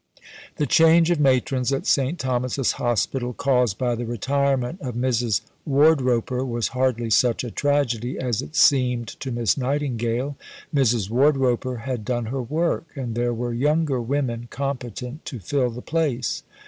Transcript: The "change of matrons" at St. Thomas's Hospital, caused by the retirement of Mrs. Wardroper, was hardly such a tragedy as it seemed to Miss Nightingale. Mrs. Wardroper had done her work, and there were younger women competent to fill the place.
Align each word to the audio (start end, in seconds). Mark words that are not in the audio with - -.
The 0.55 0.65
"change 0.65 1.11
of 1.11 1.19
matrons" 1.19 1.71
at 1.71 1.85
St. 1.85 2.17
Thomas's 2.17 2.71
Hospital, 2.71 3.33
caused 3.33 3.77
by 3.77 3.93
the 3.93 4.07
retirement 4.07 4.81
of 4.81 4.95
Mrs. 4.95 5.41
Wardroper, 5.63 6.43
was 6.43 6.69
hardly 6.69 7.11
such 7.11 7.43
a 7.43 7.51
tragedy 7.51 8.17
as 8.17 8.41
it 8.41 8.55
seemed 8.55 9.09
to 9.19 9.31
Miss 9.31 9.57
Nightingale. 9.59 10.37
Mrs. 10.73 11.11
Wardroper 11.11 11.81
had 11.81 12.03
done 12.03 12.25
her 12.33 12.41
work, 12.41 12.87
and 12.95 13.13
there 13.13 13.31
were 13.35 13.53
younger 13.53 14.01
women 14.01 14.47
competent 14.49 15.23
to 15.25 15.37
fill 15.37 15.69
the 15.69 15.83
place. 15.83 16.41